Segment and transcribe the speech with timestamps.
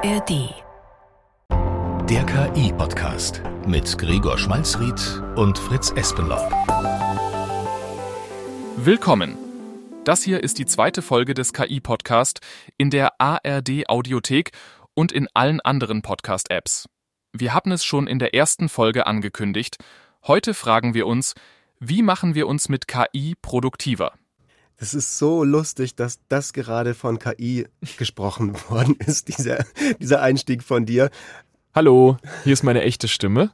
[0.00, 0.54] ARD.
[2.08, 6.52] Der KI-Podcast mit Gregor Schmalzried und Fritz Espenlaub.
[8.76, 9.36] Willkommen.
[10.04, 12.38] Das hier ist die zweite Folge des KI-Podcast
[12.76, 14.52] in der ARD Audiothek
[14.94, 16.88] und in allen anderen Podcast-Apps.
[17.32, 19.78] Wir hatten es schon in der ersten Folge angekündigt.
[20.28, 21.34] Heute fragen wir uns,
[21.80, 24.12] wie machen wir uns mit KI produktiver?
[24.80, 27.66] Es ist so lustig, dass das gerade von KI
[27.96, 29.64] gesprochen worden ist, dieser,
[30.00, 31.10] dieser Einstieg von dir.
[31.74, 33.50] Hallo, hier ist meine echte Stimme.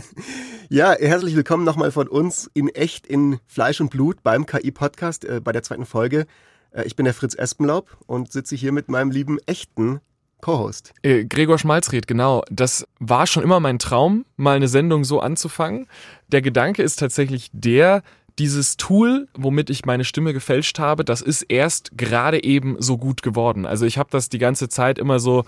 [0.70, 5.42] ja, herzlich willkommen nochmal von uns in echt in Fleisch und Blut beim KI-Podcast äh,
[5.44, 6.26] bei der zweiten Folge.
[6.70, 10.00] Äh, ich bin der Fritz Espenlaub und sitze hier mit meinem lieben echten
[10.40, 10.94] Co-Host.
[11.02, 12.42] Äh, Gregor Schmalzried, genau.
[12.50, 15.88] Das war schon immer mein Traum, mal eine Sendung so anzufangen.
[16.28, 18.02] Der Gedanke ist tatsächlich der,
[18.38, 23.22] dieses Tool, womit ich meine Stimme gefälscht habe, das ist erst gerade eben so gut
[23.22, 23.66] geworden.
[23.66, 25.44] Also ich habe das die ganze Zeit immer so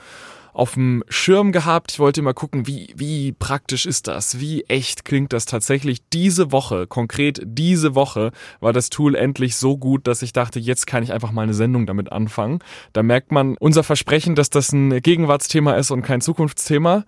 [0.53, 1.92] auf dem Schirm gehabt.
[1.92, 4.41] Ich wollte immer gucken, wie, wie praktisch ist das?
[4.41, 6.01] Wie echt klingt das tatsächlich?
[6.12, 10.86] Diese Woche, konkret diese Woche, war das Tool endlich so gut, dass ich dachte, jetzt
[10.86, 12.59] kann ich einfach mal eine Sendung damit anfangen.
[12.92, 17.05] Da merkt man unser Versprechen, dass das ein Gegenwartsthema ist und kein Zukunftsthema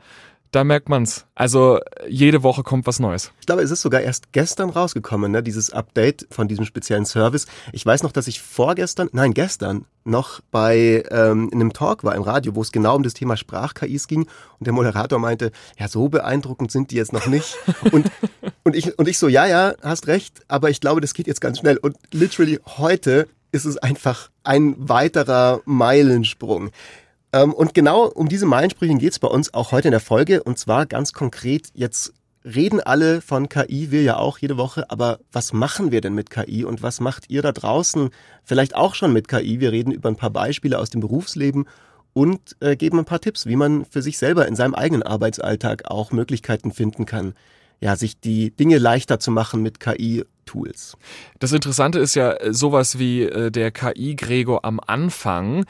[0.53, 1.25] da merkt man's.
[1.35, 3.33] Also jede Woche kommt was Neues.
[3.41, 7.47] Ich glaube, es ist sogar erst gestern rausgekommen, ne, dieses Update von diesem speziellen Service.
[7.73, 12.15] Ich weiß noch, dass ich vorgestern, nein, gestern noch bei ähm, in einem Talk war
[12.15, 14.27] im Radio, wo es genau um das Thema Sprach-KIs ging
[14.59, 17.57] und der Moderator meinte, ja, so beeindruckend sind die jetzt noch nicht.
[17.91, 18.11] und,
[18.63, 21.41] und, ich, und ich so, ja, ja, hast recht, aber ich glaube, das geht jetzt
[21.41, 21.79] ganz schnell.
[21.79, 26.71] Und literally heute ist es einfach ein weiterer Meilensprung.
[27.33, 30.43] Ähm, und genau um diese Meilensprüche geht es bei uns auch heute in der Folge.
[30.43, 32.13] Und zwar ganz konkret, jetzt
[32.45, 36.31] reden alle von KI, wir ja auch jede Woche, aber was machen wir denn mit
[36.31, 38.11] KI und was macht ihr da draußen
[38.43, 39.61] vielleicht auch schon mit KI?
[39.61, 41.67] Wir reden über ein paar Beispiele aus dem Berufsleben
[42.13, 45.91] und äh, geben ein paar Tipps, wie man für sich selber in seinem eigenen Arbeitsalltag
[45.91, 47.35] auch Möglichkeiten finden kann,
[47.81, 50.97] ja, sich die Dinge leichter zu machen mit KI-Tools.
[51.39, 55.65] Das Interessante ist ja äh, sowas wie äh, der KI-Gregor am Anfang.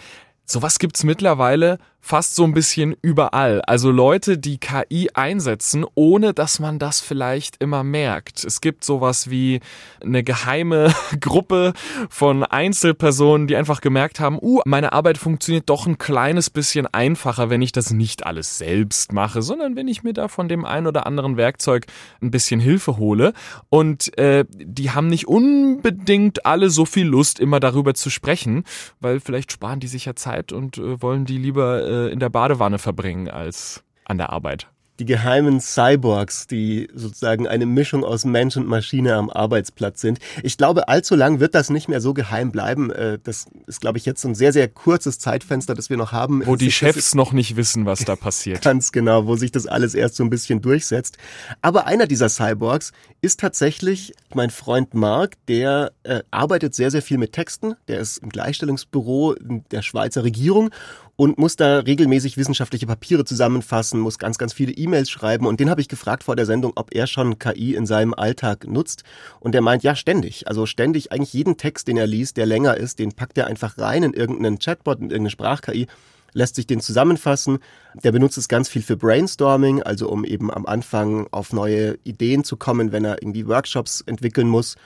[0.44, 3.62] Sowas gibt's mittlerweile fast so ein bisschen überall.
[3.62, 8.44] Also Leute, die KI einsetzen, ohne dass man das vielleicht immer merkt.
[8.44, 9.60] Es gibt sowas wie
[10.02, 11.72] eine geheime Gruppe
[12.10, 17.50] von Einzelpersonen, die einfach gemerkt haben, uh, meine Arbeit funktioniert doch ein kleines bisschen einfacher,
[17.50, 20.88] wenn ich das nicht alles selbst mache, sondern wenn ich mir da von dem ein
[20.88, 21.86] oder anderen Werkzeug
[22.20, 23.32] ein bisschen Hilfe hole.
[23.70, 28.64] Und äh, die haben nicht unbedingt alle so viel Lust, immer darüber zu sprechen,
[29.00, 32.30] weil vielleicht sparen die sich ja Zeit und äh, wollen die lieber äh, in der
[32.30, 34.66] Badewanne verbringen als an der Arbeit
[35.02, 40.20] die geheimen Cyborgs, die sozusagen eine Mischung aus Mensch und Maschine am Arbeitsplatz sind.
[40.44, 42.90] Ich glaube, allzu lang wird das nicht mehr so geheim bleiben.
[42.90, 46.12] Äh, das ist, glaube ich, jetzt so ein sehr, sehr kurzes Zeitfenster, das wir noch
[46.12, 46.46] haben.
[46.46, 48.62] Wo die Chefs noch nicht wissen, was da passiert.
[48.62, 51.18] Ganz genau, wo sich das alles erst so ein bisschen durchsetzt.
[51.62, 52.92] Aber einer dieser Cyborgs
[53.22, 57.74] ist tatsächlich mein Freund Mark, der äh, arbeitet sehr, sehr viel mit Texten.
[57.88, 59.34] Der ist im Gleichstellungsbüro
[59.72, 60.70] der Schweizer Regierung
[61.16, 65.46] und muss da regelmäßig wissenschaftliche Papiere zusammenfassen, muss ganz, ganz viele E-Mails schreiben.
[65.46, 68.66] Und den habe ich gefragt vor der Sendung, ob er schon KI in seinem Alltag
[68.66, 69.04] nutzt.
[69.38, 70.48] Und er meint, ja, ständig.
[70.48, 73.78] Also ständig, eigentlich jeden Text, den er liest, der länger ist, den packt er einfach
[73.78, 75.86] rein in irgendeinen Chatbot, in irgendeine Sprach-KI
[76.34, 77.58] lässt sich den zusammenfassen.
[78.02, 82.42] Der benutzt es ganz viel für Brainstorming, also um eben am Anfang auf neue Ideen
[82.42, 84.76] zu kommen, wenn er irgendwie Workshops entwickeln muss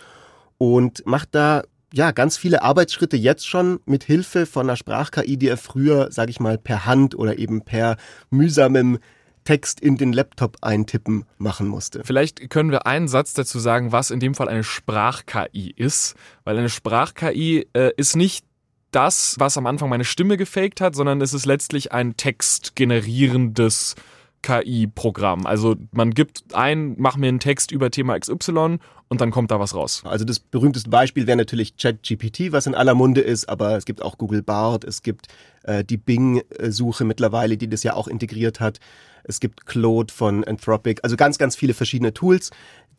[0.59, 1.63] und macht da
[1.97, 6.31] ja, ganz viele Arbeitsschritte jetzt schon mit Hilfe von einer Sprach-KI, die er früher, sage
[6.31, 7.97] ich mal, per Hand oder eben per
[8.29, 8.99] mühsamem
[9.45, 12.03] Text in den Laptop eintippen machen musste.
[12.05, 16.59] Vielleicht können wir einen Satz dazu sagen, was in dem Fall eine Sprach-KI ist, weil
[16.59, 18.45] eine Sprach-KI äh, ist nicht
[18.91, 23.95] das, was am Anfang meine Stimme gefaked hat, sondern es ist letztlich ein textgenerierendes
[24.43, 25.47] KI-Programm.
[25.47, 28.79] Also man gibt ein, mach mir einen Text über Thema XY
[29.09, 30.03] und dann kommt da was raus.
[30.05, 34.03] Also das berühmteste Beispiel wäre natürlich ChatGPT, was in aller Munde ist, aber es gibt
[34.03, 35.29] auch Google Bard, es gibt
[35.63, 38.81] äh, die Bing-Suche mittlerweile, die das ja auch integriert hat.
[39.23, 42.51] Es gibt Claude von Anthropic, also ganz, ganz viele verschiedene Tools,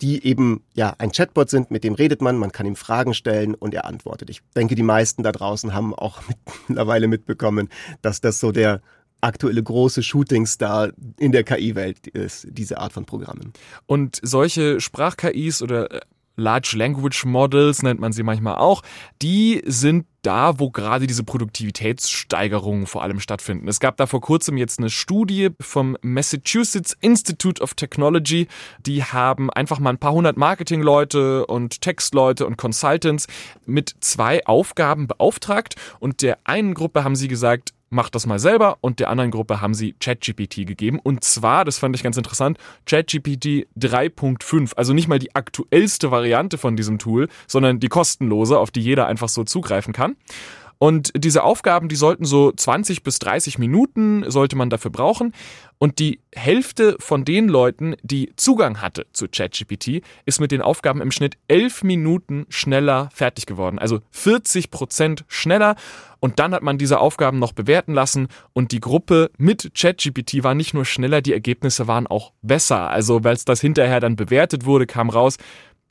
[0.01, 3.55] die eben ja ein Chatbot sind, mit dem redet man, man kann ihm Fragen stellen
[3.55, 4.29] und er antwortet.
[4.29, 6.21] Ich denke, die meisten da draußen haben auch
[6.67, 7.69] mittlerweile mitbekommen,
[8.01, 8.81] dass das so der
[9.21, 13.53] aktuelle große Shootingstar in der KI-Welt ist, diese Art von Programmen.
[13.85, 15.99] Und solche Sprach-KIs oder äh,
[16.39, 18.83] Large Language Models nennt man sie manchmal auch,
[19.23, 23.67] die sind da, wo gerade diese Produktivitätssteigerungen vor allem stattfinden.
[23.67, 28.47] Es gab da vor kurzem jetzt eine Studie vom Massachusetts Institute of Technology.
[28.85, 33.27] Die haben einfach mal ein paar hundert Marketingleute und Textleute und Consultants
[33.65, 38.77] mit zwei Aufgaben beauftragt und der einen Gruppe haben sie gesagt, macht das mal selber
[38.81, 40.99] und der anderen Gruppe haben sie ChatGPT gegeben.
[41.01, 44.75] Und zwar, das fand ich ganz interessant, ChatGPT 3.5.
[44.75, 49.07] Also nicht mal die aktuellste Variante von diesem Tool, sondern die kostenlose, auf die jeder
[49.07, 50.15] einfach so zugreifen kann.
[50.79, 55.33] Und diese Aufgaben, die sollten so 20 bis 30 Minuten, sollte man dafür brauchen.
[55.79, 61.01] Und die Hälfte von den Leuten, die Zugang hatte zu ChatGPT, ist mit den Aufgaben
[61.01, 63.77] im Schnitt 11 Minuten schneller fertig geworden.
[63.77, 65.75] Also 40 Prozent schneller.
[66.19, 70.55] Und dann hat man diese Aufgaben noch bewerten lassen und die Gruppe mit ChatGPT war
[70.55, 72.89] nicht nur schneller, die Ergebnisse waren auch besser.
[72.89, 75.37] Also, weil es das hinterher dann bewertet wurde, kam raus,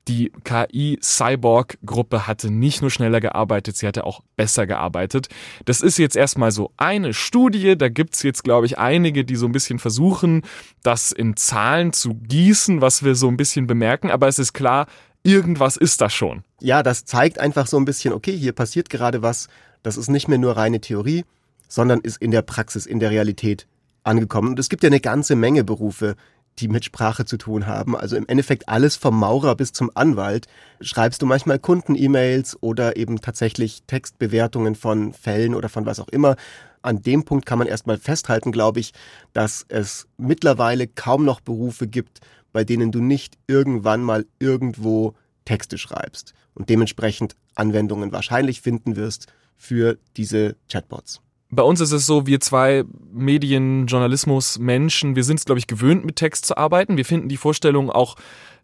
[0.08, 5.28] die KI-Cyborg-Gruppe hatte nicht nur schneller gearbeitet, sie hatte auch besser gearbeitet.
[5.64, 7.76] Das ist jetzt erstmal so eine Studie.
[7.76, 10.42] Da gibt's jetzt, glaube ich, einige, die so ein bisschen versuchen,
[10.82, 14.10] das in Zahlen zu gießen, was wir so ein bisschen bemerken.
[14.10, 14.86] Aber es ist klar,
[15.22, 16.44] irgendwas ist da schon.
[16.60, 19.48] Ja, das zeigt einfach so ein bisschen, okay, hier passiert gerade was.
[19.82, 21.24] Das ist nicht mehr nur reine Theorie,
[21.68, 23.66] sondern ist in der Praxis, in der Realität
[24.04, 24.50] angekommen.
[24.50, 26.16] Und es gibt ja eine ganze Menge Berufe,
[26.58, 27.96] die mit Sprache zu tun haben.
[27.96, 30.46] Also im Endeffekt alles vom Maurer bis zum Anwalt.
[30.80, 36.36] Schreibst du manchmal Kunden-E-Mails oder eben tatsächlich Textbewertungen von Fällen oder von was auch immer.
[36.82, 38.92] An dem Punkt kann man erstmal festhalten, glaube ich,
[39.32, 42.20] dass es mittlerweile kaum noch Berufe gibt,
[42.52, 45.14] bei denen du nicht irgendwann mal irgendwo
[45.44, 49.26] Texte schreibst und dementsprechend Anwendungen wahrscheinlich finden wirst
[49.56, 51.20] für diese Chatbots
[51.50, 55.66] bei uns ist es so, wir zwei Medien, Journalismus, Menschen, wir sind es, glaube ich,
[55.66, 56.96] gewöhnt, mit Text zu arbeiten.
[56.96, 58.16] Wir finden die Vorstellung auch,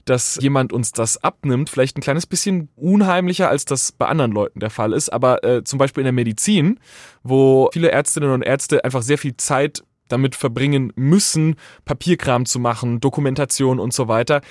[0.05, 4.59] dass jemand uns das abnimmt, vielleicht ein kleines bisschen unheimlicher, als das bei anderen Leuten
[4.59, 5.11] der Fall ist.
[5.11, 6.81] Aber äh, zum Beispiel in der Medizin,
[7.23, 11.55] wo viele Ärztinnen und Ärzte einfach sehr viel Zeit damit verbringen müssen,
[11.85, 14.43] Papierkram zu machen, Dokumentation und so weiter,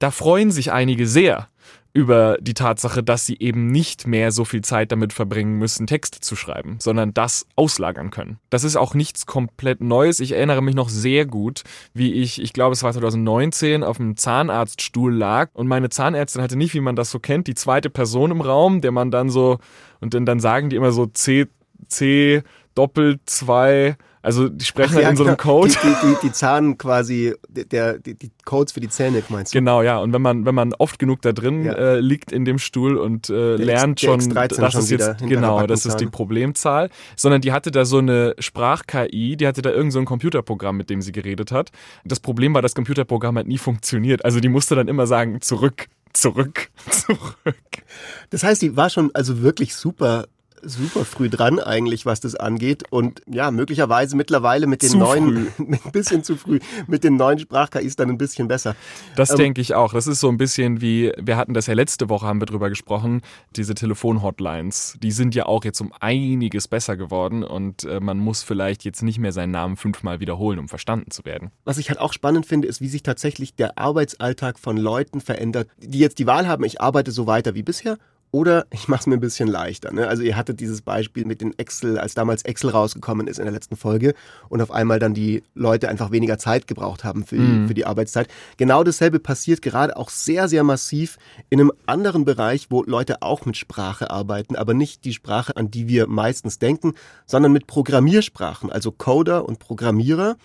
[0.00, 1.48] da freuen sich einige sehr
[1.92, 6.20] über die Tatsache, dass sie eben nicht mehr so viel Zeit damit verbringen müssen, Texte
[6.20, 8.38] zu schreiben, sondern das auslagern können.
[8.48, 10.20] Das ist auch nichts komplett Neues.
[10.20, 14.16] Ich erinnere mich noch sehr gut, wie ich, ich glaube es war 2019, auf einem
[14.16, 18.30] Zahnarztstuhl lag und meine Zahnärztin hatte nicht, wie man das so kennt, die zweite Person
[18.30, 19.58] im Raum, der man dann so,
[20.00, 21.46] und dann, dann sagen die immer so C,
[21.88, 22.42] C,
[22.74, 25.60] doppelt zwei, also die sprechen Ach, halt ja, in so einem genau.
[25.60, 25.70] Code.
[25.70, 29.58] Die, die, die, die Zahn quasi, der, die, die Codes für die Zähne meinst du?
[29.58, 29.98] Genau, ja.
[29.98, 31.72] Und wenn man, wenn man oft genug da drin ja.
[31.72, 35.86] äh, liegt in dem Stuhl und äh, lernt schon, das schon ist jetzt, genau, das
[35.86, 36.90] ist die Problemzahl.
[37.16, 40.90] Sondern die hatte da so eine Sprach-KI, die hatte da irgend so ein Computerprogramm, mit
[40.90, 41.70] dem sie geredet hat.
[42.04, 44.24] Das Problem war, das Computerprogramm hat nie funktioniert.
[44.24, 47.56] Also die musste dann immer sagen, zurück, zurück, zurück.
[48.28, 50.26] Das heißt, die war schon also wirklich super
[50.62, 52.84] super früh dran eigentlich, was das angeht.
[52.90, 57.38] Und ja, möglicherweise mittlerweile mit den zu neuen, ein bisschen zu früh, mit den neuen
[57.38, 58.76] Sprach-KIs dann ein bisschen besser.
[59.16, 59.92] Das ähm, denke ich auch.
[59.92, 62.68] Das ist so ein bisschen wie, wir hatten das ja letzte Woche, haben wir drüber
[62.68, 63.22] gesprochen,
[63.56, 64.98] diese Telefon-Hotlines.
[65.02, 69.02] Die sind ja auch jetzt um einiges besser geworden und äh, man muss vielleicht jetzt
[69.02, 71.50] nicht mehr seinen Namen fünfmal wiederholen, um verstanden zu werden.
[71.64, 75.68] Was ich halt auch spannend finde, ist, wie sich tatsächlich der Arbeitsalltag von Leuten verändert,
[75.78, 77.98] die jetzt die Wahl haben, ich arbeite so weiter wie bisher
[78.32, 79.92] oder ich mache es mir ein bisschen leichter.
[79.92, 80.06] Ne?
[80.06, 83.52] Also ihr hattet dieses Beispiel mit den Excel, als damals Excel rausgekommen ist in der
[83.52, 84.14] letzten Folge
[84.48, 87.68] und auf einmal dann die Leute einfach weniger Zeit gebraucht haben für die, mhm.
[87.68, 88.28] für die Arbeitszeit.
[88.56, 91.18] Genau dasselbe passiert gerade auch sehr, sehr massiv
[91.48, 95.70] in einem anderen Bereich, wo Leute auch mit Sprache arbeiten, aber nicht die Sprache, an
[95.70, 96.94] die wir meistens denken,
[97.26, 100.36] sondern mit Programmiersprachen, also Coder und Programmierer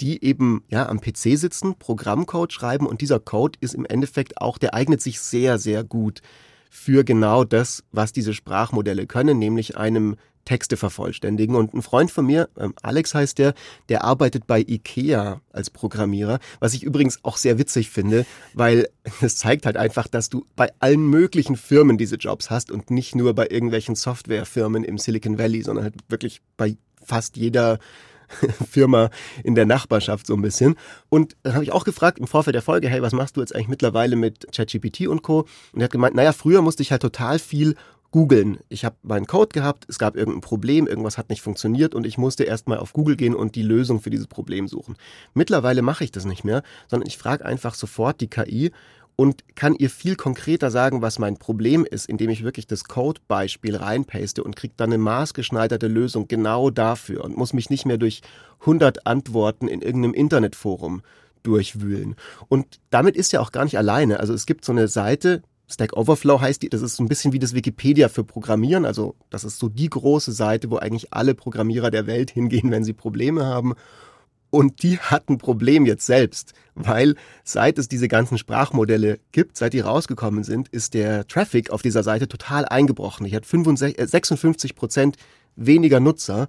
[0.00, 4.56] die eben ja am PC sitzen, Programmcode schreiben und dieser Code ist im Endeffekt auch,
[4.56, 6.22] der eignet sich sehr, sehr gut
[6.70, 10.16] für genau das, was diese Sprachmodelle können, nämlich einem
[10.48, 11.54] Texte vervollständigen.
[11.54, 13.52] Und ein Freund von mir, ähm, Alex heißt der,
[13.90, 18.88] der arbeitet bei IKEA als Programmierer, was ich übrigens auch sehr witzig finde, weil
[19.20, 23.14] es zeigt halt einfach, dass du bei allen möglichen Firmen diese Jobs hast und nicht
[23.14, 27.78] nur bei irgendwelchen Softwarefirmen im Silicon Valley, sondern halt wirklich bei fast jeder
[28.70, 29.10] Firma
[29.44, 30.76] in der Nachbarschaft so ein bisschen.
[31.08, 33.54] Und dann habe ich auch gefragt im Vorfeld der Folge, hey, was machst du jetzt
[33.54, 35.46] eigentlich mittlerweile mit ChatGPT und Co?
[35.72, 37.74] Und er hat gemeint, naja, früher musste ich halt total viel
[38.10, 38.58] googeln.
[38.68, 42.16] Ich habe meinen Code gehabt, es gab irgendein Problem, irgendwas hat nicht funktioniert und ich
[42.16, 44.96] musste erstmal auf Google gehen und die Lösung für dieses Problem suchen.
[45.34, 48.72] Mittlerweile mache ich das nicht mehr, sondern ich frage einfach sofort die KI
[49.20, 53.74] und kann ihr viel konkreter sagen, was mein Problem ist, indem ich wirklich das Code-Beispiel
[53.74, 58.22] reinpaste und kriege dann eine maßgeschneiderte Lösung genau dafür und muss mich nicht mehr durch
[58.60, 61.02] 100 Antworten in irgendeinem Internetforum
[61.42, 62.14] durchwühlen.
[62.46, 64.20] Und damit ist ja auch gar nicht alleine.
[64.20, 67.32] Also es gibt so eine Seite, Stack Overflow heißt die, das ist so ein bisschen
[67.32, 68.84] wie das Wikipedia für Programmieren.
[68.84, 72.84] Also das ist so die große Seite, wo eigentlich alle Programmierer der Welt hingehen, wenn
[72.84, 73.74] sie Probleme haben.
[74.50, 79.74] Und die hat ein Problem jetzt selbst, weil seit es diese ganzen Sprachmodelle gibt, seit
[79.74, 83.26] die rausgekommen sind, ist der Traffic auf dieser Seite total eingebrochen.
[83.26, 85.16] Ich hatte 56 Prozent
[85.56, 86.46] weniger Nutzer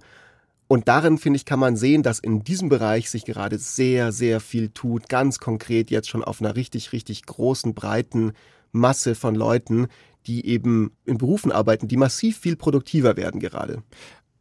[0.72, 4.38] Und darin, finde ich, kann man sehen, dass in diesem Bereich sich gerade sehr, sehr
[4.38, 8.34] viel tut, ganz konkret jetzt schon auf einer richtig, richtig großen, breiten
[8.70, 9.88] Masse von Leuten,
[10.28, 13.82] die eben in Berufen arbeiten, die massiv viel produktiver werden gerade.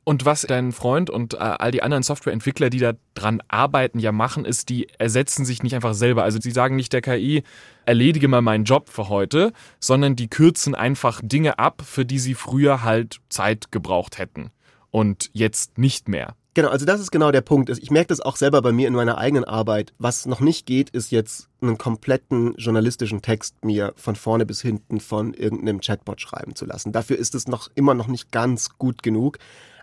[0.10, 4.12] Und was dein Freund und äh, all die anderen Softwareentwickler, die da dran arbeiten, ja
[4.12, 6.24] machen, ist, die ersetzen sich nicht einfach selber.
[6.24, 7.44] Also sie sagen nicht der KI,
[7.86, 12.34] erledige mal meinen Job für heute, sondern die kürzen einfach Dinge ab, für die sie
[12.34, 14.50] früher halt Zeit gebraucht hätten.
[14.90, 16.34] Und jetzt nicht mehr.
[16.56, 17.70] Genau, also das ist genau der Punkt.
[17.70, 19.94] Ich merke das auch selber bei mir in meiner eigenen Arbeit.
[20.00, 25.00] Was noch nicht geht, ist jetzt einen kompletten journalistischen Text mir von vorne bis hinten
[25.02, 26.92] von irgendeinem Chatbot schreiben zu lassen.
[26.92, 29.38] Dafür ist es noch immer noch nicht ganz gut genug.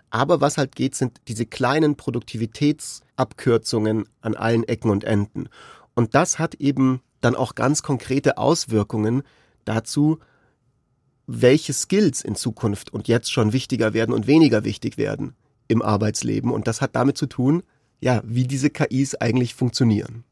[0.09, 5.49] Aber was halt geht, sind diese kleinen Produktivitätsabkürzungen an allen Ecken und Enden.
[5.95, 9.23] Und das hat eben dann auch ganz konkrete Auswirkungen
[9.65, 10.19] dazu,
[11.25, 15.35] welche Skills in Zukunft und jetzt schon wichtiger werden und weniger wichtig werden
[15.67, 16.51] im Arbeitsleben.
[16.51, 17.63] Und das hat damit zu tun,
[17.99, 20.23] ja, wie diese KIs eigentlich funktionieren.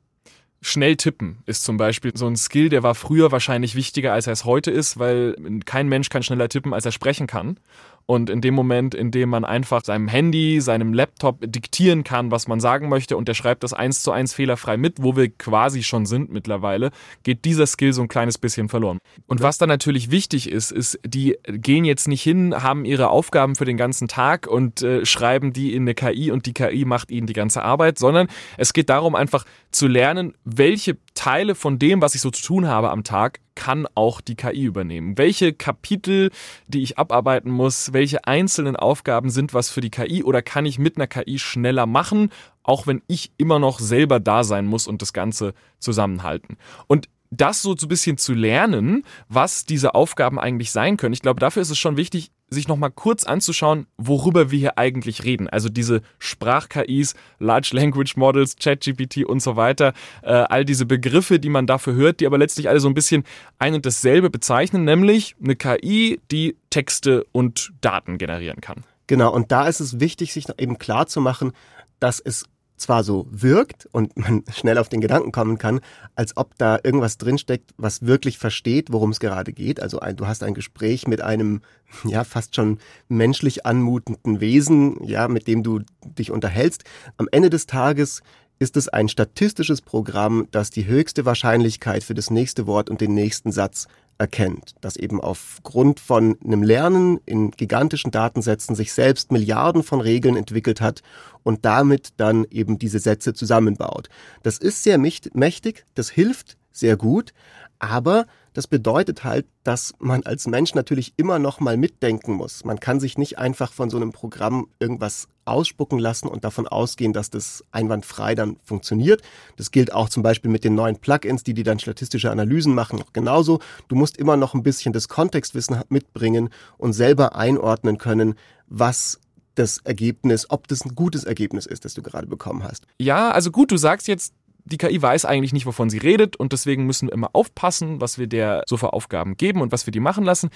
[0.61, 4.33] Schnell tippen ist zum Beispiel so ein Skill, der war früher wahrscheinlich wichtiger, als er
[4.33, 7.59] es heute ist, weil kein Mensch kann schneller tippen, als er sprechen kann.
[8.07, 12.47] Und in dem Moment, in dem man einfach seinem Handy, seinem Laptop diktieren kann, was
[12.47, 15.81] man sagen möchte und der schreibt das eins zu eins fehlerfrei mit, wo wir quasi
[15.81, 16.91] schon sind mittlerweile,
[17.23, 18.99] geht dieser Skill so ein kleines bisschen verloren.
[19.25, 23.55] Und was dann natürlich wichtig ist, ist, die gehen jetzt nicht hin, haben ihre Aufgaben
[23.55, 27.09] für den ganzen Tag und äh, schreiben die in eine KI und die KI macht
[27.09, 32.01] ihnen die ganze Arbeit, sondern es geht darum einfach zu lernen, welche Teile von dem,
[32.01, 35.17] was ich so zu tun habe am Tag, kann auch die KI übernehmen.
[35.17, 36.31] Welche Kapitel,
[36.67, 40.77] die ich abarbeiten muss, welche einzelnen Aufgaben sind was für die KI oder kann ich
[40.77, 42.29] mit einer KI schneller machen,
[42.63, 46.57] auch wenn ich immer noch selber da sein muss und das Ganze zusammenhalten.
[46.87, 51.13] Und das so ein bisschen zu lernen, was diese Aufgaben eigentlich sein können.
[51.13, 55.23] Ich glaube, dafür ist es schon wichtig, sich nochmal kurz anzuschauen, worüber wir hier eigentlich
[55.23, 55.49] reden.
[55.49, 61.49] Also diese Sprach-KIs, Large Language Models, ChatGPT und so weiter, äh, all diese Begriffe, die
[61.49, 63.23] man dafür hört, die aber letztlich alle so ein bisschen
[63.57, 68.83] ein und dasselbe bezeichnen, nämlich eine KI, die Texte und Daten generieren kann.
[69.07, 71.51] Genau, und da ist es wichtig, sich eben klar zu machen,
[71.99, 72.45] dass es
[72.77, 75.79] zwar so wirkt und man schnell auf den Gedanken kommen kann,
[76.15, 79.79] als ob da irgendwas drinsteckt, was wirklich versteht, worum es gerade geht.
[79.79, 81.61] Also ein, du hast ein Gespräch mit einem,
[82.03, 86.83] ja, fast schon menschlich anmutenden Wesen, ja, mit dem du dich unterhältst.
[87.17, 88.21] Am Ende des Tages
[88.57, 93.13] ist es ein statistisches Programm, das die höchste Wahrscheinlichkeit für das nächste Wort und den
[93.13, 99.83] nächsten Satz erkennt, das eben aufgrund von einem Lernen in gigantischen Datensätzen sich selbst Milliarden
[99.83, 101.01] von Regeln entwickelt hat
[101.43, 104.09] und damit dann eben diese Sätze zusammenbaut.
[104.43, 107.33] Das ist sehr mächtig, das hilft sehr gut,
[107.79, 112.63] aber das bedeutet halt, dass man als Mensch natürlich immer noch mal mitdenken muss.
[112.63, 117.13] Man kann sich nicht einfach von so einem Programm irgendwas ausspucken lassen und davon ausgehen,
[117.13, 119.21] dass das einwandfrei dann funktioniert.
[119.57, 123.03] Das gilt auch zum Beispiel mit den neuen Plugins, die die dann statistische Analysen machen,
[123.13, 123.59] genauso.
[123.87, 128.35] Du musst immer noch ein bisschen das Kontextwissen mitbringen und selber einordnen können,
[128.67, 129.19] was
[129.55, 132.85] das Ergebnis, ob das ein gutes Ergebnis ist, das du gerade bekommen hast.
[132.99, 134.33] Ja, also gut, du sagst jetzt,
[134.65, 138.17] die KI weiß eigentlich nicht, wovon sie redet und deswegen müssen wir immer aufpassen, was
[138.17, 140.49] wir der so für Aufgaben geben und was wir die machen lassen.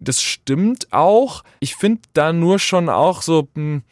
[0.00, 1.44] Das stimmt auch.
[1.60, 3.82] Ich finde da nur schon auch so, hm,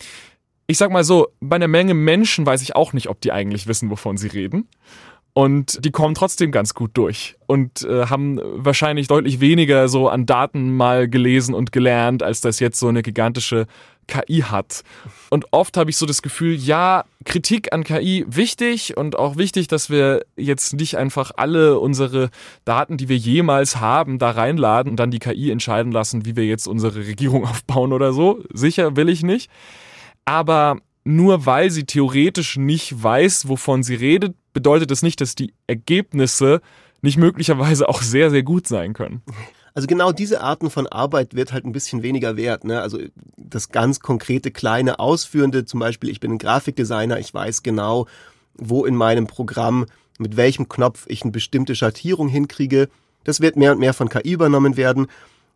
[0.70, 3.66] ich sag mal so, bei einer Menge Menschen weiß ich auch nicht, ob die eigentlich
[3.66, 4.68] wissen, wovon sie reden.
[5.32, 10.26] Und die kommen trotzdem ganz gut durch und äh, haben wahrscheinlich deutlich weniger so an
[10.26, 13.66] Daten mal gelesen und gelernt, als das jetzt so eine gigantische
[14.08, 14.82] KI hat.
[15.28, 19.68] Und oft habe ich so das Gefühl, ja, Kritik an KI wichtig und auch wichtig,
[19.68, 22.30] dass wir jetzt nicht einfach alle unsere
[22.64, 26.46] Daten, die wir jemals haben, da reinladen und dann die KI entscheiden lassen, wie wir
[26.46, 28.42] jetzt unsere Regierung aufbauen oder so.
[28.52, 29.48] Sicher will ich nicht.
[30.30, 35.54] Aber nur weil sie theoretisch nicht weiß, wovon sie redet, bedeutet das nicht, dass die
[35.66, 36.60] Ergebnisse
[37.02, 39.22] nicht möglicherweise auch sehr, sehr gut sein können.
[39.74, 42.62] Also genau diese Arten von Arbeit wird halt ein bisschen weniger wert.
[42.62, 42.80] Ne?
[42.80, 43.00] Also
[43.36, 48.06] das ganz konkrete, kleine, ausführende, zum Beispiel, ich bin ein Grafikdesigner, ich weiß genau,
[48.54, 49.86] wo in meinem Programm,
[50.18, 52.88] mit welchem Knopf ich eine bestimmte Schattierung hinkriege.
[53.24, 55.08] Das wird mehr und mehr von KI übernommen werden.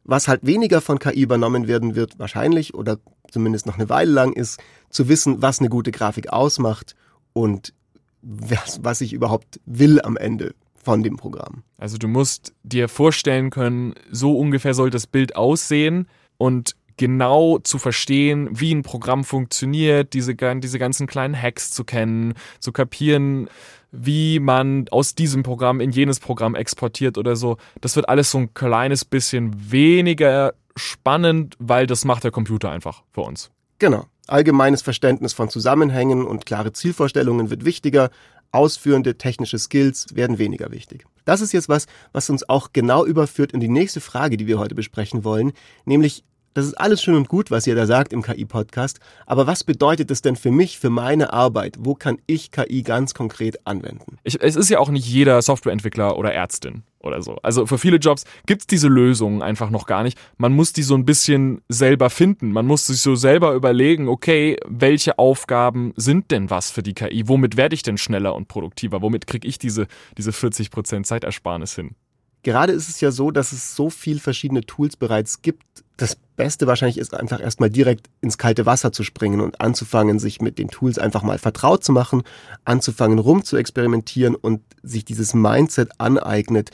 [0.02, 2.98] Was halt weniger von KI übernommen werden wird, wahrscheinlich oder
[3.34, 6.94] zumindest noch eine Weile lang, ist zu wissen, was eine gute Grafik ausmacht
[7.32, 7.74] und
[8.22, 11.64] was, was ich überhaupt will am Ende von dem Programm.
[11.76, 16.06] Also du musst dir vorstellen können, so ungefähr soll das Bild aussehen
[16.38, 22.34] und genau zu verstehen, wie ein Programm funktioniert, diese, diese ganzen kleinen Hacks zu kennen,
[22.60, 23.48] zu kapieren,
[23.90, 27.56] wie man aus diesem Programm in jenes Programm exportiert oder so.
[27.80, 33.02] Das wird alles so ein kleines bisschen weniger spannend, weil das macht der Computer einfach
[33.12, 33.50] für uns.
[33.78, 34.06] Genau.
[34.26, 38.10] Allgemeines Verständnis von Zusammenhängen und klare Zielvorstellungen wird wichtiger,
[38.52, 41.04] ausführende technische Skills werden weniger wichtig.
[41.24, 44.58] Das ist jetzt was, was uns auch genau überführt in die nächste Frage, die wir
[44.58, 45.52] heute besprechen wollen,
[45.84, 49.64] nämlich das ist alles schön und gut, was ihr da sagt im KI-Podcast, aber was
[49.64, 51.78] bedeutet das denn für mich, für meine Arbeit?
[51.80, 54.18] Wo kann ich KI ganz konkret anwenden?
[54.22, 57.36] Ich, es ist ja auch nicht jeder Softwareentwickler oder Ärztin oder so.
[57.42, 60.18] Also für viele Jobs gibt es diese Lösungen einfach noch gar nicht.
[60.36, 62.52] Man muss die so ein bisschen selber finden.
[62.52, 67.28] Man muss sich so selber überlegen, okay, welche Aufgaben sind denn was für die KI?
[67.28, 69.02] Womit werde ich denn schneller und produktiver?
[69.02, 71.94] Womit kriege ich diese, diese 40% Zeitersparnis hin?
[72.42, 75.83] Gerade ist es ja so, dass es so viel verschiedene Tools bereits gibt.
[75.96, 80.40] Das Beste wahrscheinlich ist einfach erstmal direkt ins kalte Wasser zu springen und anzufangen, sich
[80.40, 82.22] mit den Tools einfach mal vertraut zu machen,
[82.64, 86.70] anzufangen rum zu experimentieren und sich dieses Mindset aneignet,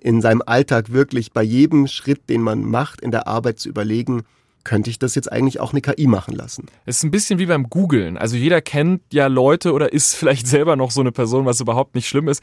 [0.00, 4.22] in seinem Alltag wirklich bei jedem Schritt, den man macht, in der Arbeit zu überlegen,
[4.64, 6.66] könnte ich das jetzt eigentlich auch eine KI machen lassen?
[6.86, 8.16] Es ist ein bisschen wie beim Googlen.
[8.16, 11.94] Also jeder kennt ja Leute oder ist vielleicht selber noch so eine Person, was überhaupt
[11.94, 12.42] nicht schlimm ist,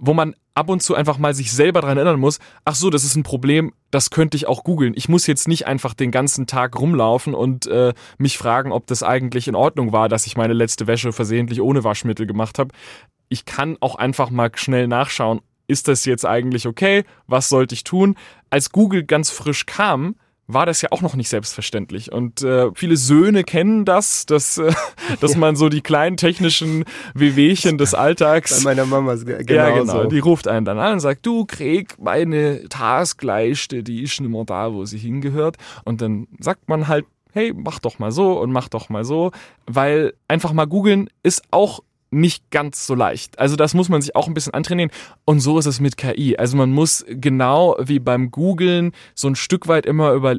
[0.00, 3.04] wo man ab und zu einfach mal sich selber daran erinnern muss, ach so, das
[3.04, 4.94] ist ein Problem, das könnte ich auch googeln.
[4.96, 9.02] Ich muss jetzt nicht einfach den ganzen Tag rumlaufen und äh, mich fragen, ob das
[9.02, 12.74] eigentlich in Ordnung war, dass ich meine letzte Wäsche versehentlich ohne Waschmittel gemacht habe.
[13.28, 17.04] Ich kann auch einfach mal schnell nachschauen, ist das jetzt eigentlich okay?
[17.28, 18.16] Was sollte ich tun?
[18.50, 20.16] Als Google ganz frisch kam,
[20.52, 22.12] war das ja auch noch nicht selbstverständlich.
[22.12, 24.72] Und äh, viele Söhne kennen das, dass, äh,
[25.20, 25.38] dass ja.
[25.38, 28.64] man so die kleinen technischen Wehwehchen des Alltags.
[28.64, 30.02] Bei meiner Mama genau Ja, genau.
[30.02, 30.08] So.
[30.08, 34.44] Die ruft einen dann an und sagt, du Krieg, meine Taskleiste, die ist nicht mehr
[34.44, 35.56] da, wo sie hingehört.
[35.84, 39.30] Und dann sagt man halt, hey, mach doch mal so und mach doch mal so.
[39.66, 41.80] Weil einfach mal googeln ist auch
[42.10, 43.38] nicht ganz so leicht.
[43.38, 44.90] Also das muss man sich auch ein bisschen antrainieren.
[45.24, 46.36] Und so ist es mit KI.
[46.36, 50.36] Also man muss genau wie beim Googlen so ein Stück weit immer über,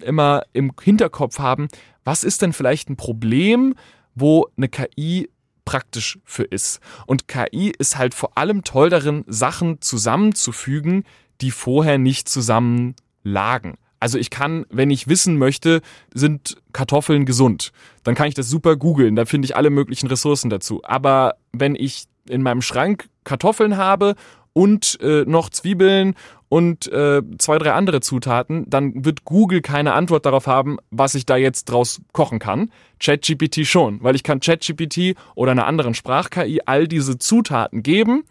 [0.00, 1.68] immer im Hinterkopf haben,
[2.04, 3.74] was ist denn vielleicht ein Problem,
[4.14, 5.28] wo eine KI
[5.64, 6.80] praktisch für ist.
[7.06, 11.04] Und KI ist halt vor allem toll darin, Sachen zusammenzufügen,
[11.40, 13.78] die vorher nicht zusammen lagen.
[14.02, 15.80] Also ich kann, wenn ich wissen möchte,
[16.12, 17.70] sind Kartoffeln gesund,
[18.02, 20.80] dann kann ich das super googeln, da finde ich alle möglichen Ressourcen dazu.
[20.82, 24.16] Aber wenn ich in meinem Schrank Kartoffeln habe
[24.54, 26.14] und äh, noch Zwiebeln
[26.48, 31.24] und äh, zwei, drei andere Zutaten, dann wird Google keine Antwort darauf haben, was ich
[31.24, 32.72] da jetzt draus kochen kann.
[32.98, 38.24] ChatGPT schon, weil ich kann ChatGPT oder einer anderen Sprach-KI all diese Zutaten geben,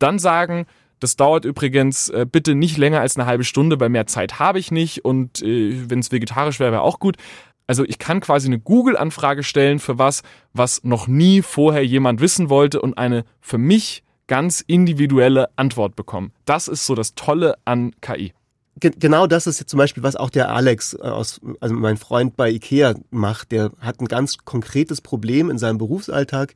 [0.00, 0.66] dann sagen,
[1.04, 4.58] das dauert übrigens äh, bitte nicht länger als eine halbe Stunde, weil mehr Zeit habe
[4.58, 7.18] ich nicht und äh, wenn es vegetarisch wäre, wäre auch gut.
[7.66, 10.22] Also ich kann quasi eine Google-Anfrage stellen für was,
[10.54, 16.32] was noch nie vorher jemand wissen wollte und eine für mich ganz individuelle Antwort bekommen.
[16.46, 18.32] Das ist so das Tolle an KI
[18.80, 22.36] genau das ist jetzt zum Beispiel, was auch der Alex äh, aus, also mein Freund
[22.36, 23.52] bei IKEA macht.
[23.52, 26.54] Der hat ein ganz konkretes Problem in seinem Berufsalltag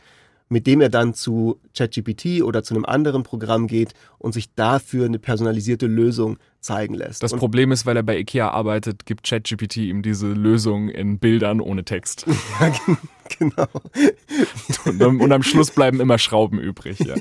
[0.48, 5.06] mit dem er dann zu ChatGPT oder zu einem anderen Programm geht und sich dafür
[5.06, 7.22] eine personalisierte Lösung zeigen lässt.
[7.22, 11.18] Das und Problem ist, weil er bei IKEA arbeitet, gibt ChatGPT ihm diese Lösung in
[11.18, 12.26] Bildern ohne Text.
[12.60, 12.72] ja,
[13.38, 13.68] genau.
[14.84, 16.98] Und, und, am Schluss bleiben immer Schrauben übrig.
[16.98, 17.14] Ja.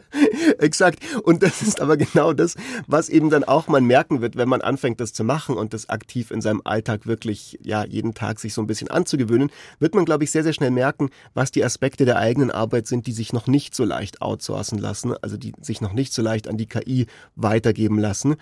[0.58, 1.00] Exakt.
[1.22, 2.54] Und das ist aber genau das,
[2.86, 5.90] was eben dann auch man merken wird, wenn man anfängt, das zu machen und das
[5.90, 10.06] aktiv in seinem Alltag wirklich, ja, jeden Tag sich so ein bisschen anzugewöhnen, wird man,
[10.06, 13.34] glaube ich, sehr, sehr schnell merken, was die Aspekte der eigenen Arbeit sind, die sich
[13.34, 16.66] noch nicht so leicht outsourcen lassen, also die sich noch nicht so leicht an die
[16.66, 18.36] KI weitergeben lassen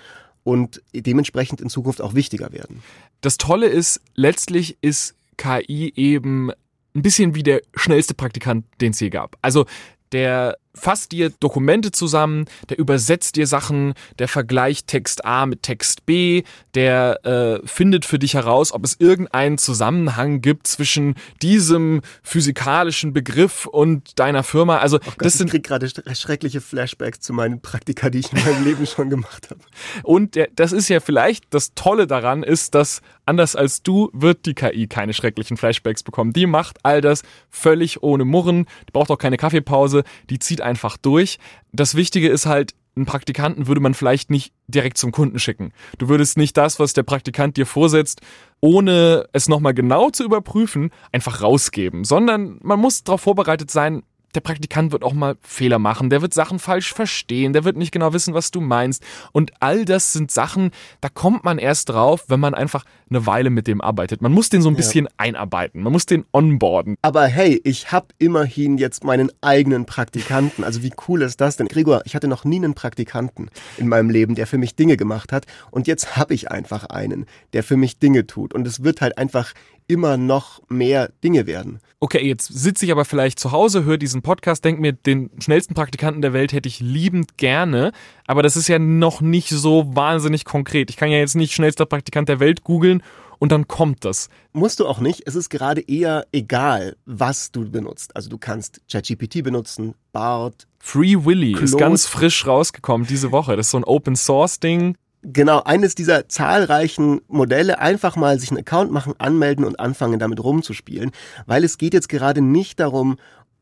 [0.46, 2.80] und dementsprechend in Zukunft auch wichtiger werden.
[3.20, 6.52] Das Tolle ist, letztlich ist KI eben
[6.94, 9.36] ein bisschen wie der schnellste Praktikant, den es je gab.
[9.42, 9.66] Also
[10.12, 16.06] der fasst dir Dokumente zusammen, der übersetzt dir Sachen, der vergleicht Text A mit Text
[16.06, 16.42] B,
[16.74, 23.66] der äh, findet für dich heraus, ob es irgendeinen Zusammenhang gibt zwischen diesem physikalischen Begriff
[23.66, 24.78] und deiner Firma.
[24.78, 28.32] Also oh Gott, das sind ich krieg gerade schreckliche Flashbacks zu meinen Praktika, die ich
[28.32, 29.60] in meinem Leben schon gemacht habe.
[30.02, 34.46] Und der, das ist ja vielleicht das Tolle daran, ist, dass anders als du wird
[34.46, 36.32] die KI keine schrecklichen Flashbacks bekommen.
[36.32, 40.96] Die macht all das völlig ohne Murren, die braucht auch keine Kaffeepause, die zieht einfach
[40.96, 41.38] durch.
[41.72, 45.72] Das Wichtige ist halt, einen Praktikanten würde man vielleicht nicht direkt zum Kunden schicken.
[45.98, 48.22] Du würdest nicht das, was der Praktikant dir vorsetzt,
[48.60, 54.02] ohne es nochmal genau zu überprüfen, einfach rausgeben, sondern man muss darauf vorbereitet sein,
[54.36, 57.90] der Praktikant wird auch mal Fehler machen, der wird Sachen falsch verstehen, der wird nicht
[57.90, 59.02] genau wissen, was du meinst.
[59.32, 60.70] Und all das sind Sachen,
[61.00, 64.20] da kommt man erst drauf, wenn man einfach eine Weile mit dem arbeitet.
[64.20, 65.10] Man muss den so ein bisschen ja.
[65.16, 66.96] einarbeiten, man muss den onboarden.
[67.02, 70.64] Aber hey, ich habe immerhin jetzt meinen eigenen Praktikanten.
[70.64, 71.68] Also wie cool ist das denn?
[71.68, 75.32] Gregor, ich hatte noch nie einen Praktikanten in meinem Leben, der für mich Dinge gemacht
[75.32, 75.46] hat.
[75.70, 78.52] Und jetzt habe ich einfach einen, der für mich Dinge tut.
[78.52, 79.52] Und es wird halt einfach
[79.88, 81.80] immer noch mehr Dinge werden.
[82.00, 85.74] Okay, jetzt sitze ich aber vielleicht zu Hause, höre diesen Podcast, denke mir, den schnellsten
[85.74, 87.92] Praktikanten der Welt hätte ich liebend gerne,
[88.26, 90.90] aber das ist ja noch nicht so wahnsinnig konkret.
[90.90, 93.02] Ich kann ja jetzt nicht schnellster Praktikant der Welt googeln
[93.38, 94.28] und dann kommt das.
[94.52, 95.22] Musst du auch nicht.
[95.26, 98.14] Es ist gerade eher egal, was du benutzt.
[98.16, 100.66] Also du kannst ChatGPT benutzen, BART.
[100.78, 101.64] Free Willy Claude.
[101.64, 103.56] ist ganz frisch rausgekommen diese Woche.
[103.56, 104.96] Das ist so ein Open Source Ding.
[105.28, 110.38] Genau, eines dieser zahlreichen Modelle, einfach mal sich einen Account machen, anmelden und anfangen damit
[110.38, 111.10] rumzuspielen,
[111.46, 113.16] weil es geht jetzt gerade nicht darum,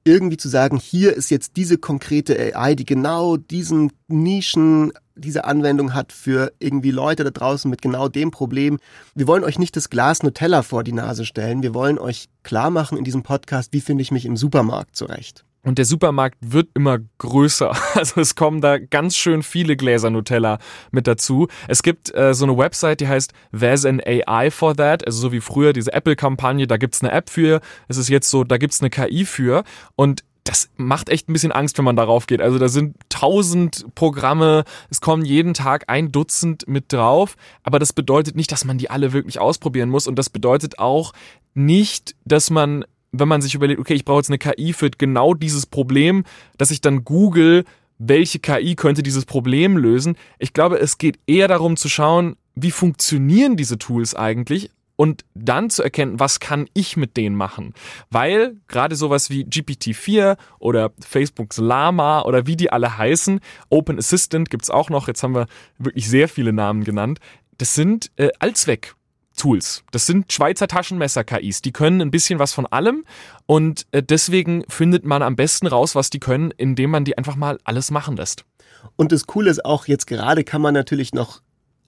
[0.05, 5.95] irgendwie zu sagen, hier ist jetzt diese konkrete AI, die genau diesen Nischen, diese Anwendung
[5.95, 8.79] hat für irgendwie Leute da draußen mit genau dem Problem.
[9.15, 11.63] Wir wollen euch nicht das Glas Nutella vor die Nase stellen.
[11.63, 15.47] Wir wollen euch klar machen in diesem Podcast, wie finde ich mich im Supermarkt zurecht.
[15.65, 17.73] Und der Supermarkt wird immer größer.
[17.95, 20.59] Also es kommen da ganz schön viele Gläser Nutella
[20.91, 21.49] mit dazu.
[21.69, 25.07] Es gibt äh, so eine Website, die heißt There's an AI for that.
[25.07, 27.61] Also so wie früher diese Apple-Kampagne, da gibt's eine App für.
[27.89, 29.65] Es ist jetzt so, da gibt's eine KI für.
[29.97, 32.43] Und das macht echt ein bisschen Angst, wenn man darauf geht.
[32.43, 37.95] Also da sind tausend Programme, es kommen jeden Tag ein Dutzend mit drauf, aber das
[37.95, 41.13] bedeutet nicht, dass man die alle wirklich ausprobieren muss und das bedeutet auch
[41.55, 42.85] nicht, dass man
[43.19, 46.25] wenn man sich überlegt, okay, ich brauche jetzt eine KI für genau dieses Problem,
[46.59, 47.65] dass ich dann google,
[47.99, 50.17] welche KI könnte dieses Problem lösen.
[50.39, 55.71] Ich glaube, es geht eher darum zu schauen, wie funktionieren diese Tools eigentlich und dann
[55.71, 57.75] zu erkennen, was kann ich mit denen machen.
[58.11, 64.51] Weil gerade sowas wie GPT-4 oder Facebooks Lama oder wie die alle heißen, Open Assistant
[64.51, 65.47] gibt's auch noch, jetzt haben wir
[65.79, 67.19] wirklich sehr viele Namen genannt,
[67.59, 68.95] das sind äh, Allzweck.
[69.37, 69.85] Tools.
[69.91, 71.63] Das sind Schweizer Taschenmesser-KIs.
[71.63, 73.05] Die können ein bisschen was von allem
[73.47, 77.37] und äh, deswegen findet man am besten raus, was die können, indem man die einfach
[77.37, 78.45] mal alles machen lässt.
[78.97, 81.41] Und das Coole ist auch, jetzt gerade kann man natürlich noch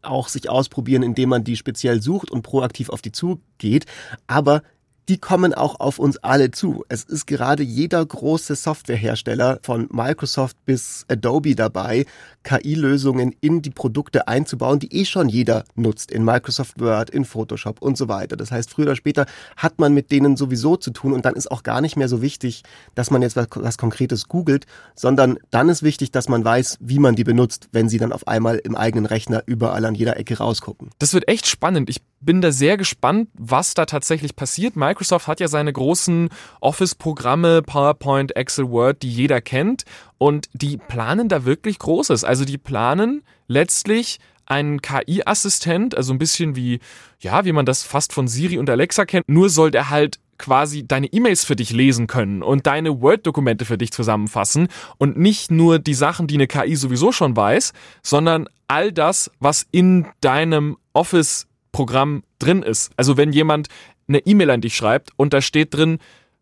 [0.02, 3.86] auch sich ausprobieren, indem man die speziell sucht und proaktiv auf die zugeht.
[4.26, 4.62] Aber
[5.08, 6.84] die kommen auch auf uns alle zu.
[6.88, 12.06] Es ist gerade jeder große Softwarehersteller von Microsoft bis Adobe dabei,
[12.42, 17.80] KI-Lösungen in die Produkte einzubauen, die eh schon jeder nutzt, in Microsoft Word, in Photoshop
[17.80, 18.36] und so weiter.
[18.36, 21.50] Das heißt, früher oder später hat man mit denen sowieso zu tun und dann ist
[21.50, 22.62] auch gar nicht mehr so wichtig,
[22.94, 26.98] dass man jetzt was, was Konkretes googelt, sondern dann ist wichtig, dass man weiß, wie
[26.98, 30.38] man die benutzt, wenn sie dann auf einmal im eigenen Rechner überall an jeder Ecke
[30.38, 30.90] rausgucken.
[30.98, 31.90] Das wird echt spannend.
[31.90, 34.76] Ich bin da sehr gespannt, was da tatsächlich passiert.
[34.76, 36.28] Microsoft hat ja seine großen
[36.60, 39.84] Office-Programme, PowerPoint, Excel, Word, die jeder kennt.
[40.18, 42.24] Und die planen da wirklich Großes.
[42.24, 46.80] Also die planen letztlich einen KI-Assistent, also ein bisschen wie,
[47.20, 49.28] ja, wie man das fast von Siri und Alexa kennt.
[49.28, 53.78] Nur soll der halt quasi deine E-Mails für dich lesen können und deine Word-Dokumente für
[53.78, 58.92] dich zusammenfassen und nicht nur die Sachen, die eine KI sowieso schon weiß, sondern all
[58.92, 62.90] das, was in deinem Office Programm drin ist.
[62.96, 63.68] Also wenn jemand
[64.08, 65.98] eine E-Mail an dich schreibt und da steht drin,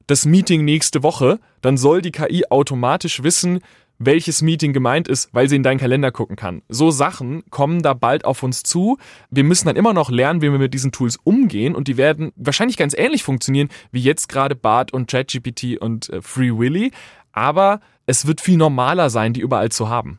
[0.07, 3.61] das Meeting nächste Woche, dann soll die KI automatisch wissen,
[3.99, 6.63] welches Meeting gemeint ist, weil sie in deinen Kalender gucken kann.
[6.69, 8.99] So Sachen kommen da bald auf uns zu.
[9.31, 12.33] Wir müssen dann immer noch lernen, wie wir mit diesen Tools umgehen und die werden
[12.37, 16.91] wahrscheinlich ganz ähnlich funktionieren wie jetzt gerade BART und ChatGPT und äh, Free Willy,
[17.33, 20.19] aber es wird viel normaler sein, die überall zu haben.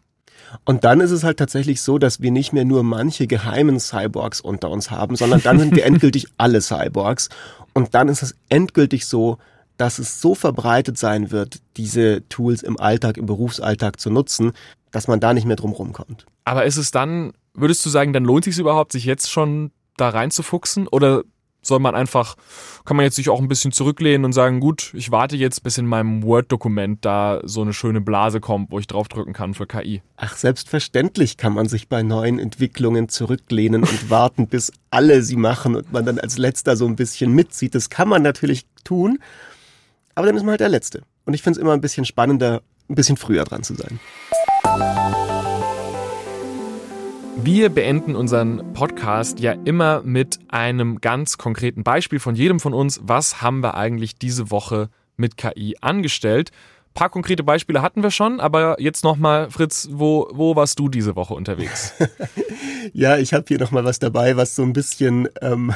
[0.63, 4.41] Und dann ist es halt tatsächlich so, dass wir nicht mehr nur manche geheimen Cyborgs
[4.41, 7.29] unter uns haben, sondern dann sind wir endgültig alle Cyborgs.
[7.73, 9.37] Und dann ist es endgültig so,
[9.77, 14.53] dass es so verbreitet sein wird, diese Tools im Alltag, im Berufsalltag zu nutzen,
[14.91, 16.25] dass man da nicht mehr drum rumkommt.
[16.45, 19.71] Aber ist es dann, würdest du sagen, dann lohnt es sich überhaupt, sich jetzt schon
[19.97, 20.87] da reinzufuchsen?
[20.87, 21.23] Oder
[21.67, 22.35] soll man einfach,
[22.85, 25.77] kann man jetzt sich auch ein bisschen zurücklehnen und sagen, gut, ich warte jetzt, bis
[25.77, 30.01] in meinem Word-Dokument da so eine schöne Blase kommt, wo ich draufdrücken kann für KI.
[30.17, 35.75] Ach, selbstverständlich kann man sich bei neuen Entwicklungen zurücklehnen und warten, bis alle sie machen
[35.75, 37.75] und man dann als letzter so ein bisschen mitzieht.
[37.75, 39.19] Das kann man natürlich tun,
[40.13, 41.03] aber dann ist man halt der Letzte.
[41.25, 43.99] Und ich finde es immer ein bisschen spannender, ein bisschen früher dran zu sein.
[47.37, 53.01] Wir beenden unseren Podcast ja immer mit einem ganz konkreten Beispiel von jedem von uns.
[53.03, 56.51] Was haben wir eigentlich diese Woche mit KI angestellt?
[56.51, 60.87] Ein paar konkrete Beispiele hatten wir schon, aber jetzt nochmal, Fritz, wo, wo warst du
[60.87, 61.93] diese Woche unterwegs?
[62.93, 65.73] ja, ich habe hier nochmal was dabei, was so ein bisschen, ähm,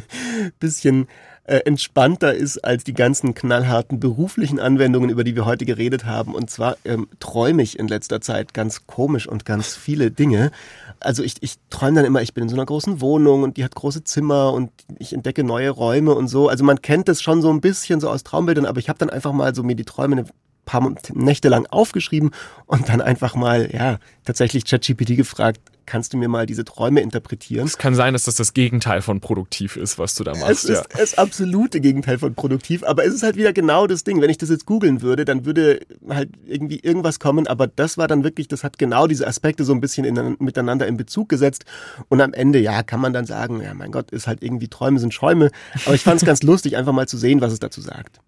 [0.60, 1.08] bisschen
[1.44, 6.34] äh, entspannter ist als die ganzen knallharten beruflichen Anwendungen, über die wir heute geredet haben.
[6.34, 10.52] Und zwar ähm, träume ich in letzter Zeit ganz komisch und ganz viele Dinge.
[11.00, 13.64] Also ich, ich träume dann immer, ich bin in so einer großen Wohnung und die
[13.64, 16.48] hat große Zimmer und ich entdecke neue Räume und so.
[16.48, 19.10] Also man kennt das schon so ein bisschen so aus Traumbildern, aber ich habe dann
[19.10, 20.24] einfach mal so mir die Träume eine
[20.72, 22.30] paar Nächte lang aufgeschrieben
[22.66, 27.66] und dann einfach mal, ja, tatsächlich ChatGPT gefragt, kannst du mir mal diese Träume interpretieren?
[27.66, 30.50] Es kann sein, dass das das Gegenteil von produktiv ist, was du da machst.
[30.50, 30.98] Es ist ja.
[30.98, 34.20] das absolute Gegenteil von produktiv, aber es ist halt wieder genau das Ding.
[34.22, 38.08] Wenn ich das jetzt googeln würde, dann würde halt irgendwie irgendwas kommen, aber das war
[38.08, 41.64] dann wirklich, das hat genau diese Aspekte so ein bisschen in, miteinander in Bezug gesetzt
[42.08, 44.98] und am Ende, ja, kann man dann sagen, ja, mein Gott, ist halt irgendwie Träume
[44.98, 45.50] sind Schäume,
[45.84, 48.20] aber ich fand es ganz lustig, einfach mal zu sehen, was es dazu sagt.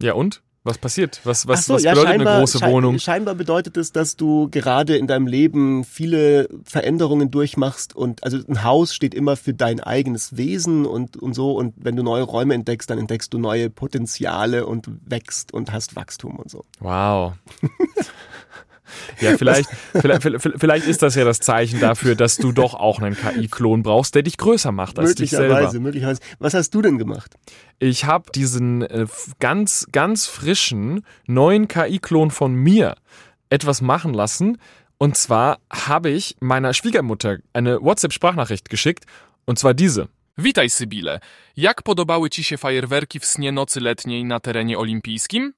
[0.00, 0.42] Ja und?
[0.64, 1.20] Was passiert?
[1.24, 3.00] Was, was, so, was ja, bedeutet eine große Wohnung?
[3.00, 8.62] Scheinbar bedeutet es, dass du gerade in deinem Leben viele Veränderungen durchmachst und also ein
[8.62, 12.54] Haus steht immer für dein eigenes Wesen und, und so und wenn du neue Räume
[12.54, 16.64] entdeckst, dann entdeckst du neue Potenziale und wächst und hast Wachstum und so.
[16.78, 17.32] Wow.
[19.20, 20.22] Ja, vielleicht, vielleicht,
[20.56, 24.22] vielleicht ist das ja das Zeichen dafür, dass du doch auch einen KI-Klon brauchst, der
[24.22, 25.54] dich größer macht als dich selber.
[25.54, 26.20] Möglicherweise, möglicherweise.
[26.38, 27.34] Was hast du denn gemacht?
[27.78, 29.06] Ich habe diesen äh,
[29.40, 32.96] ganz, ganz frischen neuen KI-Klon von mir
[33.50, 34.58] etwas machen lassen.
[34.98, 39.04] Und zwar habe ich meiner Schwiegermutter eine WhatsApp-Sprachnachricht geschickt.
[39.44, 40.08] Und zwar diese.
[40.36, 41.20] Witaj Sybile.
[41.56, 45.52] Jak podobały Ci się fajerwerki w snie nocy letniej na terenie olimpijskim?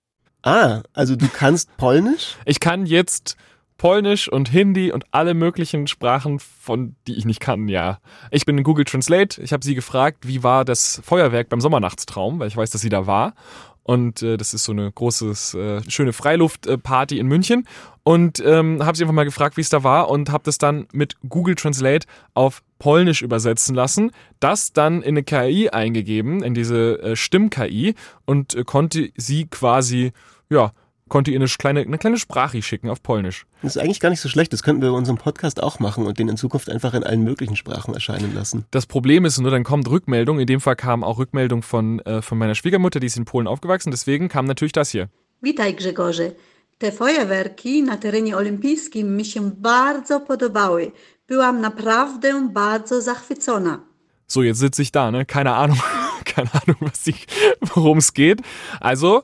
[0.45, 2.37] Ah, also du kannst Polnisch?
[2.45, 3.37] Ich kann jetzt
[3.79, 7.99] Polnisch und Hindi und alle möglichen Sprachen, von die ich nicht kann, ja.
[8.31, 9.41] Ich bin in Google Translate.
[9.43, 12.91] Ich habe sie gefragt, wie war das Feuerwerk beim Sommernachtstraum, weil ich weiß, dass sie
[12.91, 13.35] da war.
[13.83, 17.67] Und äh, das ist so eine große, äh, schöne Freiluftparty in München.
[18.03, 20.87] Und ähm, habe sie einfach mal gefragt, wie es da war und habe das dann
[20.93, 27.01] mit Google Translate auf Polnisch übersetzen lassen, das dann in eine KI eingegeben, in diese
[27.03, 27.95] äh, Stimm-KI
[28.27, 30.13] und äh, konnte sie quasi
[30.51, 30.73] ja,
[31.09, 33.47] konnte ihr eine kleine, eine kleine Sprache schicken auf Polnisch.
[33.63, 34.53] Das ist eigentlich gar nicht so schlecht.
[34.53, 37.23] Das könnten wir bei unserem Podcast auch machen und den in Zukunft einfach in allen
[37.23, 38.65] möglichen Sprachen erscheinen lassen.
[38.71, 40.41] Das Problem ist nur, dann kommt Rückmeldung.
[40.41, 43.47] In dem Fall kam auch Rückmeldung von, äh, von meiner Schwiegermutter, die ist in Polen
[43.47, 43.91] aufgewachsen.
[43.91, 45.09] Deswegen kam natürlich das hier.
[45.41, 46.35] Witaj Grzegorze.
[46.79, 50.93] Te Feuerwerki na terenie olimpijskim mi się bardzo podobały.
[51.29, 53.81] Byłam naprawdę bardzo zachwycona.
[54.27, 55.25] So, jetzt sitze ich da, ne?
[55.25, 55.79] Keine Ahnung,
[56.25, 57.27] keine Ahnung, was ich,
[57.75, 58.41] worum es geht.
[58.81, 59.23] Also,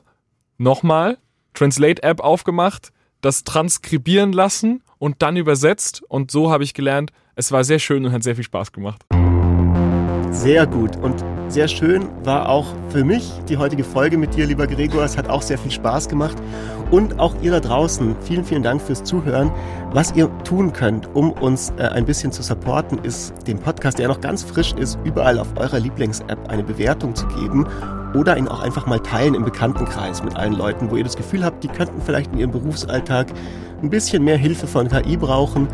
[0.61, 1.17] nochmal,
[1.53, 6.01] Translate-App aufgemacht, das transkribieren lassen und dann übersetzt.
[6.07, 9.03] Und so habe ich gelernt, es war sehr schön und hat sehr viel Spaß gemacht.
[10.31, 10.95] Sehr gut.
[10.97, 15.03] Und sehr schön war auch für mich die heutige Folge mit dir, lieber Gregor.
[15.03, 16.37] Es hat auch sehr viel Spaß gemacht.
[16.89, 19.51] Und auch ihr da draußen, vielen, vielen Dank fürs Zuhören.
[19.91, 24.07] Was ihr tun könnt, um uns äh, ein bisschen zu supporten, ist dem Podcast, der
[24.07, 27.67] noch ganz frisch ist, überall auf eurer Lieblings-App eine Bewertung zu geben
[28.13, 31.43] oder ihn auch einfach mal teilen im Bekanntenkreis mit allen Leuten, wo ihr das Gefühl
[31.43, 33.27] habt, die könnten vielleicht in ihrem Berufsalltag
[33.81, 35.67] ein bisschen mehr Hilfe von KI brauchen.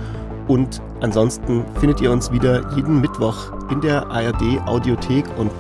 [0.48, 5.52] Und ansonsten findet ihr uns wieder jeden Mittwoch in der ARD Audiothek und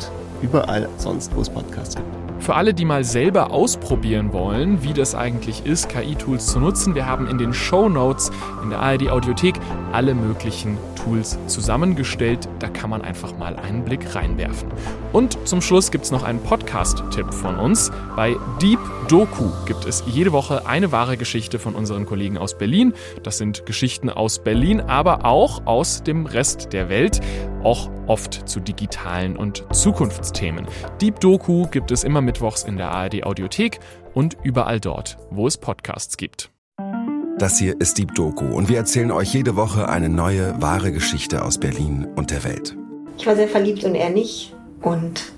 [0.41, 2.07] überall sonst, wo es Podcasts gibt.
[2.39, 7.05] Für alle, die mal selber ausprobieren wollen, wie das eigentlich ist, KI-Tools zu nutzen, wir
[7.05, 8.31] haben in den Show Notes
[8.63, 9.55] in der ARD Audiothek
[9.91, 12.47] alle möglichen Tools zusammengestellt.
[12.59, 14.69] Da kann man einfach mal einen Blick reinwerfen.
[15.13, 17.91] Und zum Schluss gibt es noch einen Podcast-Tipp von uns.
[18.15, 22.93] Bei Deep Doku gibt es jede Woche eine wahre Geschichte von unseren Kollegen aus Berlin.
[23.23, 27.21] Das sind Geschichten aus Berlin, aber auch aus dem Rest der Welt,
[27.63, 30.67] auch oft zu digitalen und Zukunftsthemen.
[31.01, 33.79] Deep Doku gibt es immer mittwochs in der ARD Audiothek
[34.13, 36.51] und überall dort, wo es Podcasts gibt.
[37.39, 41.43] Das hier ist Deep Doku und wir erzählen euch jede Woche eine neue, wahre Geschichte
[41.43, 42.75] aus Berlin und der Welt.
[43.17, 44.53] Ich war sehr verliebt und er nicht.
[44.81, 45.31] Und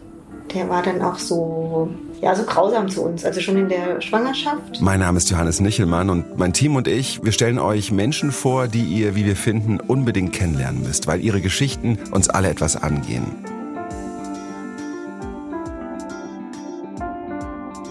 [0.54, 1.90] der war dann auch so,
[2.22, 4.82] ja, so grausam zu uns, also schon in der Schwangerschaft.
[4.82, 8.68] Mein Name ist Johannes Nichelmann und mein Team und ich, wir stellen euch Menschen vor,
[8.68, 13.26] die ihr, wie wir finden, unbedingt kennenlernen müsst, weil ihre Geschichten uns alle etwas angehen.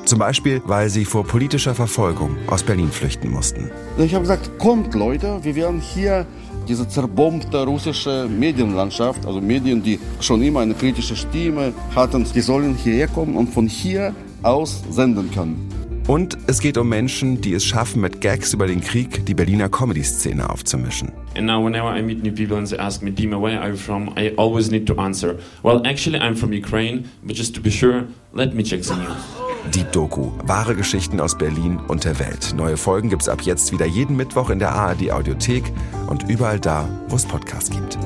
[0.08, 3.70] Zum Beispiel, weil sie vor politischer Verfolgung aus Berlin flüchten mussten.
[3.98, 6.24] Ich habe gesagt, kommt Leute, wir werden hier
[6.66, 12.74] diese zerbombte russische Medienlandschaft, also Medien, die schon immer eine kritische Stimme hatten, die sollen
[12.74, 15.68] hierher kommen und von hier aus senden können.
[16.06, 19.68] Und es geht um Menschen, die es schaffen, mit Gags über den Krieg die Berliner
[19.68, 21.12] Comedy-Szene aufzumischen.
[21.36, 23.76] And now whenever I meet new people and they ask me, Dima, where are you
[23.76, 24.14] from?
[24.16, 28.06] I always need to answer, well, actually I'm from Ukraine, but just to be sure,
[28.32, 29.37] let me check the news.
[29.74, 32.54] Deep Doku, wahre Geschichten aus Berlin und der Welt.
[32.56, 35.72] Neue Folgen gibt's ab jetzt wieder jeden Mittwoch in der ARD Audiothek
[36.06, 37.98] und überall da, wo es Podcasts gibt.